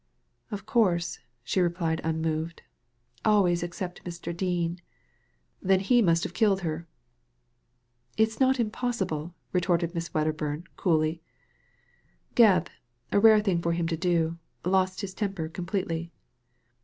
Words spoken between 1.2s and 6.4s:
she replied unmoved, "always except Mr. Dean." "Then he must have